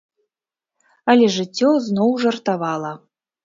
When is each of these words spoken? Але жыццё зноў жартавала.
Але 1.13 1.29
жыццё 1.37 1.69
зноў 1.91 2.19
жартавала. 2.27 2.91